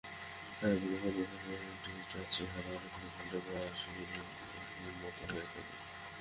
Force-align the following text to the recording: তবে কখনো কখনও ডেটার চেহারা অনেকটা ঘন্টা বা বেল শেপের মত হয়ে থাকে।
তবে 0.59 0.75
কখনো 0.93 1.23
কখনও 1.31 1.55
ডেটার 1.83 2.25
চেহারা 2.31 2.69
অনেকটা 2.71 3.07
ঘন্টা 3.09 3.37
বা 3.37 3.51
বেল 3.51 3.69
শেপের 3.79 4.09
মত 4.99 5.17
হয়ে 5.27 5.45
থাকে। 5.45 5.75